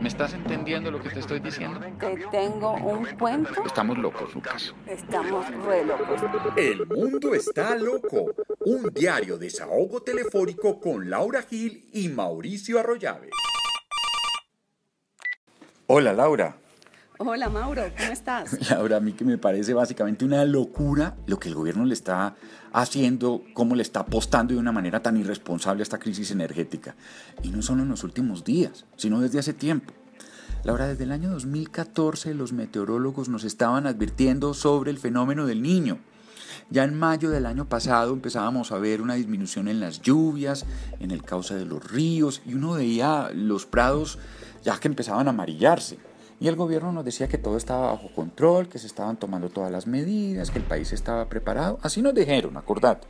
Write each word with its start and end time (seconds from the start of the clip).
¿Me 0.00 0.08
estás 0.08 0.32
entendiendo 0.32 0.90
lo 0.90 1.02
que 1.02 1.10
te 1.10 1.18
estoy 1.18 1.40
diciendo? 1.40 1.80
Te 1.98 2.16
tengo 2.30 2.72
un 2.74 3.04
cuento. 3.18 3.64
Estamos 3.64 3.98
locos, 3.98 4.34
Lucas. 4.34 4.74
Estamos 4.86 5.46
re 5.64 5.84
locos. 5.84 6.20
El 6.56 6.86
mundo 6.86 7.34
está 7.34 7.74
loco. 7.74 8.34
Un 8.60 8.90
diario 8.94 9.38
desahogo 9.38 10.00
telefónico 10.02 10.80
con 10.80 11.10
Laura 11.10 11.42
Gil 11.42 11.88
y 11.92 12.08
Mauricio 12.08 12.78
Arroyave. 12.78 13.30
Hola, 15.86 16.12
Laura. 16.12 16.56
Hola 17.20 17.48
Mauro, 17.48 17.82
¿cómo 17.98 18.12
estás? 18.12 18.70
Laura, 18.70 18.98
a 18.98 19.00
mí 19.00 19.12
que 19.12 19.24
me 19.24 19.38
parece 19.38 19.74
básicamente 19.74 20.24
una 20.24 20.44
locura 20.44 21.16
lo 21.26 21.40
que 21.40 21.48
el 21.48 21.56
gobierno 21.56 21.84
le 21.84 21.92
está 21.92 22.36
haciendo, 22.72 23.42
cómo 23.54 23.74
le 23.74 23.82
está 23.82 24.00
apostando 24.00 24.54
de 24.54 24.60
una 24.60 24.70
manera 24.70 25.02
tan 25.02 25.16
irresponsable 25.16 25.82
a 25.82 25.82
esta 25.82 25.98
crisis 25.98 26.30
energética. 26.30 26.94
Y 27.42 27.48
no 27.48 27.60
solo 27.60 27.82
en 27.82 27.88
los 27.88 28.04
últimos 28.04 28.44
días, 28.44 28.86
sino 28.94 29.20
desde 29.20 29.40
hace 29.40 29.52
tiempo. 29.52 29.92
Laura, 30.62 30.86
desde 30.86 31.02
el 31.02 31.10
año 31.10 31.30
2014 31.30 32.34
los 32.34 32.52
meteorólogos 32.52 33.28
nos 33.28 33.42
estaban 33.42 33.88
advirtiendo 33.88 34.54
sobre 34.54 34.92
el 34.92 34.98
fenómeno 34.98 35.44
del 35.44 35.60
niño. 35.60 35.98
Ya 36.70 36.84
en 36.84 36.96
mayo 36.96 37.30
del 37.30 37.46
año 37.46 37.68
pasado 37.68 38.12
empezábamos 38.12 38.70
a 38.70 38.78
ver 38.78 39.02
una 39.02 39.14
disminución 39.14 39.66
en 39.66 39.80
las 39.80 40.02
lluvias, 40.02 40.66
en 41.00 41.10
el 41.10 41.24
cauce 41.24 41.56
de 41.56 41.64
los 41.64 41.82
ríos, 41.90 42.42
y 42.46 42.54
uno 42.54 42.74
veía 42.74 43.32
los 43.34 43.66
prados 43.66 44.20
ya 44.62 44.78
que 44.78 44.86
empezaban 44.86 45.26
a 45.26 45.30
amarillarse. 45.30 45.98
Y 46.40 46.48
el 46.48 46.56
gobierno 46.56 46.92
nos 46.92 47.04
decía 47.04 47.28
que 47.28 47.38
todo 47.38 47.56
estaba 47.56 47.92
bajo 47.92 48.12
control, 48.14 48.68
que 48.68 48.78
se 48.78 48.86
estaban 48.86 49.16
tomando 49.16 49.50
todas 49.50 49.72
las 49.72 49.86
medidas, 49.86 50.50
que 50.50 50.58
el 50.58 50.64
país 50.64 50.92
estaba 50.92 51.28
preparado. 51.28 51.78
Así 51.82 52.00
nos 52.00 52.14
dijeron, 52.14 52.56
acordate. 52.56 53.06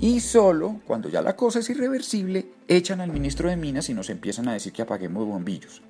Y 0.00 0.20
solo 0.20 0.80
cuando 0.86 1.08
ya 1.08 1.22
la 1.22 1.36
cosa 1.36 1.60
es 1.60 1.70
irreversible, 1.70 2.46
echan 2.68 3.00
al 3.00 3.12
ministro 3.12 3.48
de 3.48 3.56
Minas 3.56 3.88
y 3.88 3.94
nos 3.94 4.10
empiezan 4.10 4.48
a 4.48 4.54
decir 4.54 4.72
que 4.72 4.82
apaguemos 4.82 5.26
bombillos. 5.26 5.82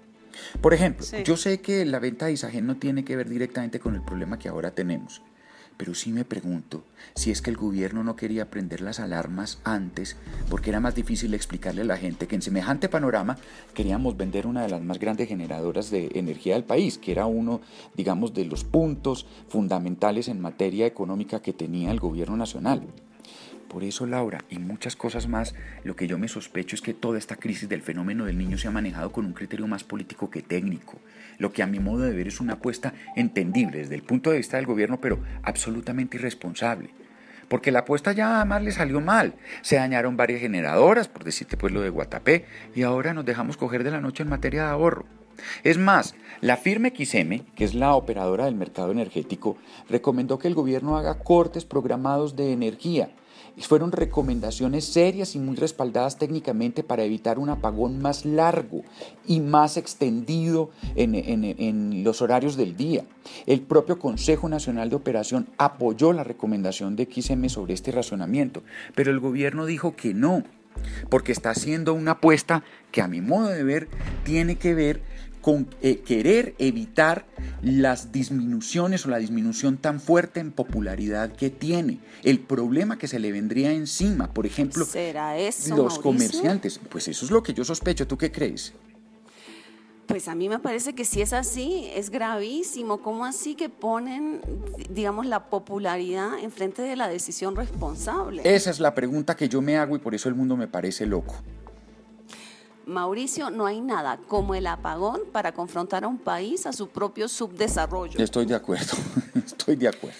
Por 0.60 0.74
ejemplo, 0.74 1.06
yo 1.24 1.36
sé 1.36 1.60
que 1.60 1.84
la 1.84 2.00
venta 2.00 2.26
de 2.26 2.32
Isagen 2.32 2.66
no 2.66 2.76
tiene 2.76 3.04
que 3.04 3.16
ver 3.16 3.29
directamente 3.29 3.79
con 3.79 3.95
el 3.95 4.02
problema 4.02 4.38
que 4.38 4.48
ahora 4.48 4.73
tenemos, 4.73 5.23
pero 5.76 5.94
sí 5.94 6.12
me 6.12 6.24
pregunto 6.24 6.84
si 7.14 7.30
es 7.30 7.42
que 7.42 7.50
el 7.50 7.56
gobierno 7.56 8.04
no 8.04 8.16
quería 8.16 8.50
prender 8.50 8.80
las 8.80 9.00
alarmas 9.00 9.58
antes 9.64 10.16
porque 10.48 10.70
era 10.70 10.80
más 10.80 10.94
difícil 10.94 11.34
explicarle 11.34 11.82
a 11.82 11.84
la 11.86 11.96
gente 11.96 12.26
que 12.26 12.34
en 12.34 12.42
semejante 12.42 12.88
panorama 12.88 13.38
queríamos 13.74 14.16
vender 14.16 14.46
una 14.46 14.62
de 14.62 14.68
las 14.68 14.82
más 14.82 14.98
grandes 14.98 15.28
generadoras 15.28 15.90
de 15.90 16.10
energía 16.14 16.54
del 16.54 16.64
país, 16.64 16.98
que 16.98 17.12
era 17.12 17.26
uno, 17.26 17.60
digamos, 17.95 18.34
de 18.34 18.45
los 18.45 18.64
puntos 18.64 19.26
fundamentales 19.48 20.28
en 20.28 20.40
materia 20.40 20.86
económica 20.86 21.42
que 21.42 21.52
tenía 21.52 21.90
el 21.90 22.00
gobierno 22.00 22.36
nacional. 22.36 22.82
Por 23.74 23.82
eso, 23.82 24.06
Laura, 24.06 24.38
y 24.50 24.60
muchas 24.60 24.94
cosas 24.94 25.26
más, 25.26 25.52
lo 25.82 25.96
que 25.96 26.06
yo 26.06 26.16
me 26.16 26.28
sospecho 26.28 26.76
es 26.76 26.80
que 26.80 26.94
toda 26.94 27.18
esta 27.18 27.34
crisis 27.34 27.68
del 27.68 27.82
fenómeno 27.82 28.24
del 28.24 28.38
niño 28.38 28.56
se 28.56 28.68
ha 28.68 28.70
manejado 28.70 29.10
con 29.10 29.24
un 29.26 29.32
criterio 29.32 29.66
más 29.66 29.82
político 29.82 30.30
que 30.30 30.42
técnico. 30.42 31.00
Lo 31.38 31.52
que 31.52 31.60
a 31.60 31.66
mi 31.66 31.80
modo 31.80 32.04
de 32.04 32.14
ver 32.14 32.28
es 32.28 32.38
una 32.38 32.52
apuesta 32.52 32.95
entendible 33.16 33.78
desde 33.78 33.96
el 33.96 34.04
punto 34.04 34.30
de 34.30 34.36
vista 34.36 34.58
del 34.58 34.66
gobierno, 34.66 35.00
pero 35.00 35.18
absolutamente 35.42 36.18
irresponsable. 36.18 36.90
Porque 37.48 37.72
la 37.72 37.80
apuesta 37.80 38.12
ya 38.12 38.36
además 38.36 38.62
le 38.62 38.70
salió 38.70 39.00
mal. 39.00 39.34
Se 39.62 39.74
dañaron 39.74 40.16
varias 40.16 40.40
generadoras, 40.40 41.08
por 41.08 41.24
decirte 41.24 41.56
pues 41.56 41.72
lo 41.72 41.80
de 41.80 41.90
Guatapé, 41.90 42.45
y 42.76 42.82
ahora 42.82 43.12
nos 43.12 43.24
dejamos 43.24 43.56
coger 43.56 43.82
de 43.82 43.90
la 43.90 44.00
noche 44.00 44.22
en 44.22 44.28
materia 44.28 44.66
de 44.66 44.70
ahorro. 44.70 45.04
Es 45.64 45.78
más, 45.78 46.14
la 46.40 46.56
firma 46.56 46.90
XM, 46.90 47.40
que 47.56 47.64
es 47.64 47.74
la 47.74 47.96
operadora 47.96 48.45
del 48.45 48.54
mercado 48.54 48.92
energético, 48.92 49.56
recomendó 49.90 50.38
que 50.38 50.46
el 50.46 50.54
gobierno 50.54 50.96
haga 50.96 51.18
cortes 51.18 51.64
programados 51.64 52.36
de 52.36 52.52
energía 52.52 53.08
fueron 53.59 53.92
recomendaciones 53.92 54.84
serias 54.84 55.34
y 55.34 55.38
muy 55.38 55.56
respaldadas 55.56 56.18
técnicamente 56.18 56.82
para 56.82 57.04
evitar 57.04 57.38
un 57.38 57.51
apagón 57.51 58.01
más 58.01 58.24
largo 58.24 58.82
y 59.26 59.40
más 59.40 59.76
extendido 59.76 60.70
en, 60.96 62.04
los 62.04 62.23
horarios 62.23 62.56
del 62.56 62.76
día. 62.76 63.04
El 63.46 63.60
propio 63.60 63.98
Consejo 63.98 64.48
Nacional 64.48 64.91
de 64.91 64.97
Operación 64.97 65.48
apoyó 65.59 66.12
la 66.12 66.25
recomendación 66.25 66.96
de 66.96 67.08
XM 67.10 67.48
sobre 67.48 67.74
este 67.74 67.92
razonamiento, 67.92 68.62
pero 68.94 69.10
el 69.10 69.20
gobierno 69.20 69.66
dijo 69.66 69.96
que 69.96 70.14
no, 70.14 70.42
porque 71.08 71.32
está 71.32 71.50
haciendo 71.50 71.94
una 71.94 72.12
apuesta 72.12 72.64
que 72.90 73.02
a 73.02 73.08
mi 73.08 73.20
modo 73.20 73.48
de 73.48 73.62
ver 73.62 73.88
tiene 74.24 74.56
que 74.56 74.74
ver 74.74 75.00
con 75.44 75.69
eh, 75.82 75.99
querer 75.99 76.55
evitar 76.56 77.27
las 77.60 78.12
disminuciones 78.12 79.05
o 79.05 79.10
la 79.10 79.19
disminución 79.19 79.77
tan 79.77 80.00
fuerte 80.00 80.41
en 80.41 80.53
popularidad 80.53 81.32
que 81.32 81.50
tiene, 81.50 81.99
el 82.22 82.41
problema 82.41 82.97
que 82.97 83.09
se 83.09 83.19
le 83.19 83.31
vendría 83.31 83.71
encima, 83.71 84.32
por 84.32 84.47
ejemplo, 84.47 84.87
los 85.77 85.99
comerciantes. 85.99 86.81
Pues 86.88 87.09
eso 87.09 87.27
es 87.27 87.31
lo 87.31 87.43
que 87.43 87.53
yo 87.53 87.62
sospecho, 87.62 88.06
¿tú 88.06 88.16
qué 88.16 88.32
crees? 88.32 88.72
Pues 90.06 90.28
a 90.28 90.34
mí 90.34 90.49
me 90.49 90.59
parece 90.60 90.94
que 90.94 91.05
si 91.05 91.21
es 91.21 91.34
así, 91.34 91.91
es 91.94 92.09
gravísimo. 92.09 93.03
¿Cómo 93.03 93.26
así 93.26 93.55
que 93.55 93.69
ponen, 93.69 94.41
digamos, 94.88 95.26
la 95.26 95.50
popularidad 95.50 96.38
enfrente 96.38 96.81
de 96.81 96.97
la 96.97 97.09
decisión 97.09 97.55
responsable? 97.55 98.41
Esa 98.44 98.71
es 98.71 98.81
la 98.81 98.94
pregunta 98.94 99.37
que 99.37 99.50
yo 99.50 99.61
me 99.61 99.76
hago 99.76 99.94
y 99.94 99.99
por 99.99 100.15
eso 100.15 100.31
el 100.31 100.34
mundo 100.37 100.56
me 100.56 100.69
parece 100.69 101.05
loco. 101.05 101.34
Mauricio, 102.86 103.50
no 103.50 103.66
hay 103.66 103.80
nada 103.80 104.18
como 104.28 104.54
el 104.54 104.66
apagón 104.66 105.22
para 105.32 105.52
confrontar 105.52 106.04
a 106.04 106.08
un 106.08 106.18
país 106.18 106.66
a 106.66 106.72
su 106.72 106.88
propio 106.88 107.28
subdesarrollo. 107.28 108.18
Estoy 108.18 108.46
de 108.46 108.54
acuerdo, 108.54 108.96
estoy 109.34 109.76
de 109.76 109.88
acuerdo. 109.88 110.18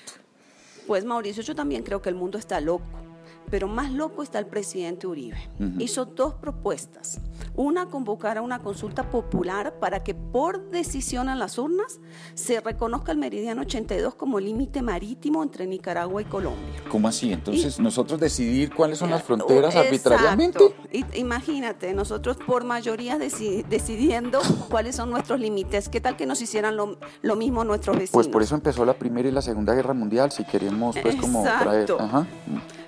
Pues 0.87 1.05
Mauricio, 1.05 1.43
yo 1.43 1.55
también 1.55 1.83
creo 1.83 2.01
que 2.03 2.09
el 2.09 2.15
mundo 2.15 2.39
está 2.39 2.61
loco 2.61 3.05
pero 3.51 3.69
más 3.69 3.93
loco 3.93 4.23
está 4.23 4.39
el 4.39 4.47
presidente 4.47 5.07
Uribe. 5.07 5.39
Hizo 5.79 6.05
dos 6.07 6.35
propuestas. 6.35 7.21
Una, 7.55 7.87
convocar 7.87 8.39
a 8.39 8.43
una 8.43 8.61
consulta 8.61 9.11
popular 9.11 9.79
para 9.79 10.03
que 10.03 10.15
por 10.15 10.71
decisión 10.71 11.29
a 11.29 11.37
las 11.37 11.59
urnas 11.59 12.01
se 12.35 12.61
reconozca 12.61 13.13
el 13.13 13.19
meridiano 13.19 13.63
82 13.63 14.15
como 14.15 14.41
límite 14.41 14.83
marítimo 14.83 15.43
entre 15.43 15.67
Nicaragua 15.67 16.23
y 16.23 16.25
Colombia. 16.25 16.83
¿Cómo 16.91 17.07
así? 17.07 17.33
Entonces, 17.33 17.79
nosotros 17.79 18.19
decidir 18.19 18.75
cuáles 18.75 18.99
son 18.99 19.11
las 19.11 19.23
fronteras 19.23 19.77
arbitrariamente. 19.77 20.74
Imagínate, 21.15 21.93
nosotros 21.95 22.37
por 22.37 22.65
mayoría 22.65 23.19
decidiendo 23.19 24.41
cuáles 24.71 24.97
son 24.97 25.11
nuestros 25.11 25.41
límites. 25.41 25.89
¿Qué 25.89 26.01
tal 26.01 26.17
que 26.17 26.27
nos 26.27 26.41
hicieran 26.41 26.77
lo, 26.77 27.37
mismo 27.37 27.65
nuestros 27.65 27.97
vecinos? 27.97 28.13
Pues 28.13 28.29
por 28.29 28.43
eso 28.43 28.55
empezó 28.55 28.85
la 28.85 28.95
Primera 28.95 29.29
y 29.29 29.33
la 29.33 29.43
Segunda 29.43 29.75
Guerra 29.75 29.95
Mundial, 29.95 30.31
si 30.31 30.45
queremos 30.45 30.97
pues 31.03 31.17
como 31.17 31.43
traer... 31.43 31.93
Ajá 31.99 32.27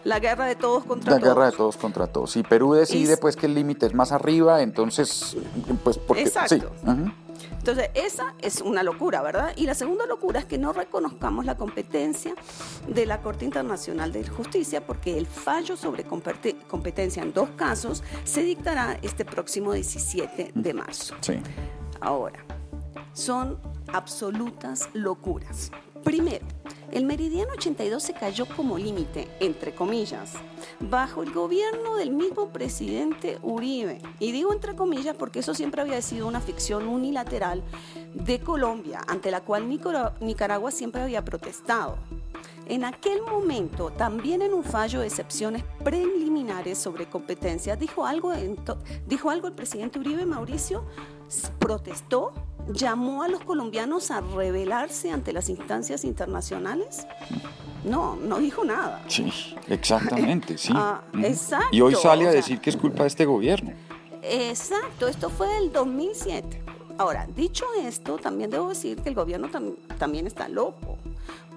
la 0.07 0.21
guerra 0.21 0.47
de 0.47 0.55
todos 0.55 0.85
contra 0.85 1.11
todos. 1.11 1.23
La 1.23 1.29
guerra 1.29 1.51
de 1.51 1.57
todos 1.57 1.77
contra 1.77 2.07
todos. 2.07 2.31
Si 2.31 2.45
Perú 2.45 2.75
decide 2.75 3.17
pues 3.17 3.35
que 3.35 3.47
el 3.47 3.55
límite 3.55 3.87
es 3.87 3.95
más 3.95 4.13
arriba, 4.13 4.63
entonces 4.63 5.37
pues 5.83 5.99
porque 5.99 6.23
Exacto. 6.23 6.71
Entonces, 7.59 7.91
esa 7.95 8.35
es 8.41 8.61
una 8.61 8.85
locura, 8.85 9.23
¿verdad? 9.23 9.53
Y 9.57 9.67
la 9.67 9.75
segunda 9.75 10.07
locura 10.07 10.39
es 10.39 10.47
que 10.47 10.57
no 10.57 10.73
reconozcamos 10.73 11.45
la 11.45 11.57
competencia 11.57 12.35
de 12.89 13.07
la 13.07 13.21
Corte 13.21 13.45
Internacional 13.45 14.13
de 14.13 14.27
Justicia 14.27 14.87
porque 14.87 15.17
el 15.19 15.27
fallo 15.27 15.77
sobre 15.77 16.05
competencia 16.05 17.23
en 17.23 17.33
dos 17.33 17.51
casos 17.57 18.03
se 18.25 18.43
dictará 18.43 18.99
este 19.03 19.25
próximo 19.25 19.73
17 19.73 20.53
de 20.55 20.75
marzo. 20.75 21.15
Sí. 21.21 21.35
Ahora, 22.01 22.45
son 23.13 23.59
absolutas 23.93 24.89
locuras. 24.93 25.71
Primero, 26.05 26.47
el 26.93 27.05
meridiano 27.05 27.53
82 27.55 28.01
se 28.01 28.13
cayó 28.13 28.47
como 28.47 28.79
límite, 28.79 29.29
entre 29.41 29.75
comillas, 29.75 30.35
bajo 30.79 31.25
el 31.25 31.33
gobierno 31.33 31.97
del 31.97 32.13
mismo 32.13 32.51
presidente 32.51 33.39
Uribe. 33.43 34.01
Y 34.21 34.31
digo 34.31 34.53
entre 34.53 34.77
comillas 34.77 35.17
porque 35.17 35.41
eso 35.41 35.53
siempre 35.53 35.83
había 35.83 36.01
sido 36.03 36.29
una 36.29 36.41
ficción 36.41 36.87
unilateral 36.87 37.65
de 38.15 38.39
Colombia, 38.39 39.01
ante 39.09 39.33
la 39.33 39.41
cual 39.41 39.69
Nicaragua 39.69 40.71
siempre 40.71 41.03
había 41.03 41.25
protestado. 41.25 41.99
En 42.69 42.85
aquel 42.85 43.23
momento, 43.23 43.91
también 43.91 44.43
en 44.43 44.53
un 44.53 44.65
fallo 44.65 45.01
de 45.01 45.07
excepciones 45.07 45.63
preliminares 45.85 46.79
sobre 46.79 47.07
competencia, 47.07 47.77
dijo 47.77 48.07
algo, 48.07 48.33
dijo 49.07 49.31
algo 49.31 49.47
el 49.47 49.55
presidente 49.55 49.99
Uribe 49.99 50.27
Mauricio, 50.27 50.85
protestó 51.59 52.33
llamó 52.69 53.23
a 53.23 53.29
los 53.29 53.43
colombianos 53.45 54.11
a 54.11 54.21
rebelarse 54.21 55.11
ante 55.11 55.33
las 55.33 55.49
instancias 55.49 56.05
internacionales? 56.05 57.07
No, 57.85 58.17
no 58.17 58.39
dijo 58.39 58.65
nada. 58.65 59.05
Sí, 59.07 59.33
exactamente, 59.69 60.59
sí. 60.59 60.73
Ah, 60.75 61.03
exacto. 61.23 61.69
Y 61.71 61.81
hoy 61.81 61.95
sale 61.95 62.27
a 62.27 62.33
decir 62.33 62.61
que 62.61 62.71
es 62.71 62.77
culpa 62.77 63.05
de 63.05 63.09
este 63.09 63.25
gobierno. 63.25 63.73
Exacto, 64.23 65.07
esto 65.07 65.31
fue 65.31 65.49
del 65.55 65.73
2007. 65.73 66.65
Ahora, 66.99 67.29
dicho 67.37 67.67
esto, 67.81 68.17
también 68.17 68.51
debo 68.51 68.71
decir 68.71 69.01
que 69.03 69.11
el 69.11 69.15
gobierno 69.15 69.49
también 69.99 70.27
está 70.27 70.49
loco, 70.49 70.97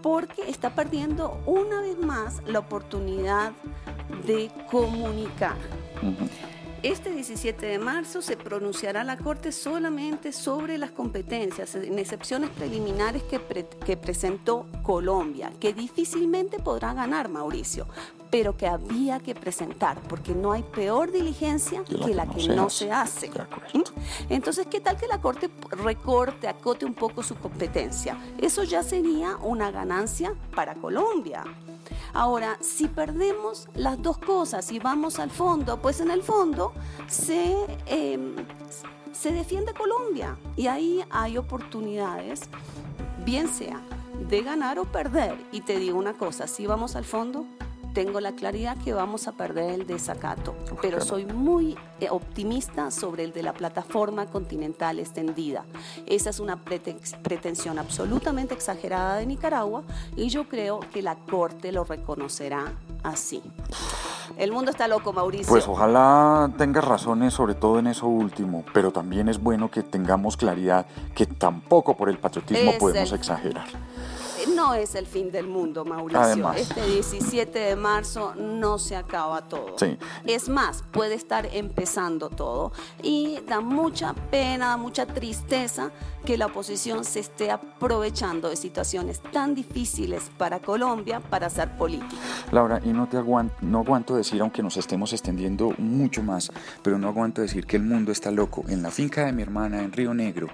porque 0.01 0.50
está 0.50 0.75
perdiendo 0.75 1.42
una 1.46 1.81
vez 1.81 1.98
más 1.98 2.42
la 2.46 2.60
oportunidad 2.60 3.51
de 4.25 4.51
comunicar. 4.69 5.57
Este 6.81 7.12
17 7.12 7.66
de 7.66 7.78
marzo 7.78 8.22
se 8.22 8.38
pronunciará 8.38 9.04
la 9.04 9.18
Corte 9.18 9.51
solamente 9.51 10.31
sobre 10.31 10.78
las 10.78 10.92
competencias, 10.92 11.75
en 11.75 12.00
excepciones 12.00 12.50
preliminares 12.51 13.22
que, 13.24 13.98
presentó 13.98 14.66
Colombia, 14.81 15.51
que 15.60 15.74
difícilmente 15.74 16.60
podrá 16.60 16.94
ganar 16.94 17.28
Mauricio, 17.28 17.86
pero 18.30 18.56
que 18.56 18.68
había 18.68 19.20
que 19.20 19.34
presentar, 19.34 20.00
porque 20.02 20.36
no 20.36 20.52
hay 20.52 20.64
peor 20.64 21.12
diligencia 21.12 21.84
que 21.84 22.14
la 22.14 22.28
que, 22.28 22.48
no, 22.48 22.70
se 22.70 22.92
hace. 22.92 23.30
¿Mm? 23.30 23.81
Entonces, 24.30 24.68
¿qué 24.68 24.80
tal 24.80 24.98
que 24.98 25.08
la 25.08 25.20
Corte 25.20 25.50
recorte, 25.72 26.48
acote 26.48 26.86
un 26.86 26.94
poco 26.94 27.24
su 27.24 27.36
competencia? 27.36 28.18
Eso 28.38 28.64
ya 28.64 28.84
sería 28.84 29.38
una 29.38 29.72
ganancia 29.72 30.34
para 30.56 30.76
Colombia. 30.76 31.44
Ahora, 32.14 32.58
si 32.62 32.88
perdemos 32.88 33.68
las 33.74 34.02
dos 34.02 34.18
cosas 34.18 34.72
y 34.72 34.80
vamos 34.80 35.20
al 35.20 35.32
fondo, 35.32 35.82
pues 35.82 36.00
en 36.00 36.12
el 36.12 36.22
fondo 36.22 36.74
se, 37.08 37.56
em, 37.88 38.36
se 39.12 39.32
defiende 39.32 39.74
Colombia 39.74 40.38
y 40.56 40.68
ahí 40.68 41.04
hay 41.10 41.38
oportunidades, 41.38 42.42
bien 43.25 43.48
sea 43.48 43.82
de 44.28 44.42
ganar 44.42 44.80
o 44.80 44.86
perder. 44.86 45.38
Y 45.52 45.62
te 45.62 45.80
digo 45.80 45.98
una 45.98 46.14
cosa, 46.14 46.48
si 46.48 46.68
vamos 46.68 46.96
al 46.96 47.06
fondo, 47.06 47.46
tengo 47.94 48.19
la 48.19 48.33
claridad 48.33 48.77
que 48.77 48.94
vamos 48.94 49.27
a 49.27 49.33
perder 49.33 49.71
el 49.71 49.88
desacato, 49.88 50.56
pero 50.81 51.01
soy 51.01 51.25
muy 51.25 51.77
eh, 52.00 52.07
optimista 52.09 52.91
sobre 52.91 53.24
el 53.24 53.33
de 53.33 53.44
la 53.44 53.53
plataforma 53.53 54.25
continental 54.27 55.00
extendida. 55.00 55.65
Esa 56.06 56.30
es 56.30 56.39
una 56.39 56.57
pretensión 56.57 57.80
absolutamente 57.80 58.53
exagerada 58.53 59.18
de 59.18 59.25
Nicaragua 59.25 59.83
y 60.15 60.30
yo 60.30 60.47
creo 60.47 60.80
que 60.80 61.01
la 61.01 61.15
Corte 61.15 61.71
lo 61.71 61.83
reconocerá 61.83 62.74
así. 63.03 63.41
El 64.38 64.51
mundo 64.51 64.71
está 64.71 64.88
loco, 64.88 65.12
Mauricio. 65.12 65.47
Pues 65.47 65.68
ojalá 65.68 66.51
tengas 66.57 66.83
razones 66.83 67.33
sobre 67.33 67.56
todo 67.56 67.80
en 67.80 67.88
eso 67.88 68.07
último, 68.07 68.63
pero 68.74 68.91
también 68.91 69.27
es 69.27 69.41
bueno 69.41 69.71
que 69.71 69.83
tengamos 69.83 70.38
claridad 70.38 70.86
que 71.15 71.25
tampoco 71.25 71.97
por 71.97 72.09
el 72.09 72.18
patriotismo 72.18 72.74
podemos 72.80 73.12
exagerar 73.12 73.68
no 74.47 74.74
es 74.74 74.95
el 74.95 75.06
fin 75.06 75.31
del 75.31 75.47
mundo, 75.47 75.86
Mauricio. 75.86 76.51
Este 76.53 76.86
17 76.86 77.57
de 77.59 77.75
marzo 77.75 78.33
no 78.36 78.77
se 78.77 78.95
acaba 78.95 79.47
todo. 79.47 79.75
Es 80.25 80.50
más, 80.50 80.83
puede 80.91 81.15
estar 81.15 81.47
empezando 81.51 82.30
todo. 82.30 82.71
Y 83.01 83.39
da 83.47 83.62
mucha 83.62 84.13
pena, 84.13 84.69
da 84.69 84.77
mucha 84.77 85.06
tristeza 85.06 85.91
que 86.25 86.38
la 86.38 86.47
oposición 86.47 87.06
se 87.06 87.19
esté 87.19 87.51
aprovechando 87.51 88.50
de 88.50 88.56
situaciones 88.56 89.21
tan 89.31 89.56
difíciles 89.56 90.30
para 90.38 90.59
Colombia 90.59 91.19
para 91.19 91.47
hacer 91.47 91.77
política. 91.77 92.21
Laura, 92.51 92.81
y 92.83 92.89
no 92.89 93.07
te 93.07 93.18
aguanto, 93.18 93.56
no 93.62 93.80
aguanto 93.80 94.15
decir, 94.15 94.41
aunque 94.41 94.62
nos 94.62 94.77
estemos 94.77 95.13
extendiendo 95.13 95.74
mucho 95.77 96.24
más, 96.24 96.51
pero 96.83 96.97
no 96.97 97.07
aguanto 97.07 97.41
decir 97.41 97.65
que 97.65 97.77
el 97.77 97.83
mundo 97.83 98.12
está 98.12 98.31
loco. 98.31 98.63
En 98.68 98.81
la 98.81 98.91
finca 98.91 99.25
de 99.25 99.31
mi 99.31 99.41
hermana 99.41 99.81
en 99.81 99.91
Río 99.91 100.13
Negro 100.13 100.47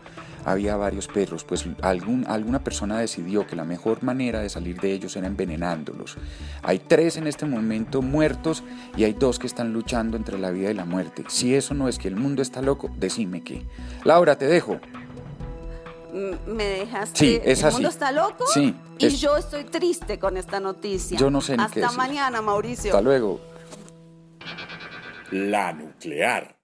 había 0.45 0.77
varios 0.77 1.07
perros, 1.07 1.44
pues 1.44 1.65
algún, 1.81 2.25
alguna 2.27 2.63
persona 2.63 3.00
decidió 3.00 3.47
que 3.47 3.56
la 3.56 3.65
mejor 3.65 4.03
manera 4.03 4.39
de 4.39 4.50
salir 4.50 4.80
de 4.80 4.94
ellos 4.94 5.15
era 5.15 5.27
envenenándolos. 5.27 6.18
Hay 6.62 6.80
tres 6.80 7.18
en 7.18 7.27
este 7.27 7.45
momento 7.45 8.01
muertos 8.01 8.63
y 8.95 9.03
hay 9.03 9.13
dos 9.13 9.39
que 9.39 9.47
están 9.47 9.74
luchando 9.74 10.15
entre 10.15 10.38
la 10.38 10.51
vida 10.51 10.69
y 10.69 10.75
la 10.75 10.86
muerte. 10.86 11.24
Si 11.27 11.56
eso 11.56 11.74
no 11.74 11.89
es 11.89 11.97
que 11.97 12.07
el 12.07 12.15
mundo 12.15 12.42
está 12.42 12.62
loco, 12.62 12.89
decime 12.97 13.44
qué. 13.44 13.65
Laura, 14.03 14.38
te 14.38 14.45
dejo. 14.45 14.80
Me 16.47 16.63
dejaste. 16.63 17.19
Sí, 17.19 17.42
es 17.44 17.63
el 17.63 17.74
mundo 17.74 17.89
está 17.89 18.12
loco. 18.12 18.45
Sí. 18.53 18.74
Y 19.00 19.09
yo 19.09 19.36
estoy 19.36 19.65
triste 19.65 20.19
con 20.19 20.38
esta 20.38 20.59
noticia. 20.59 21.18
Yo 21.18 21.30
no 21.30 21.42
sé 21.42 21.57
ni 21.57 21.63
Hasta 21.63 21.92
mañana, 21.92 22.42
Mauricio. 22.42 22.92
Hasta 22.92 23.01
luego. 23.01 23.42
La 25.31 25.74
nuclear 25.74 26.55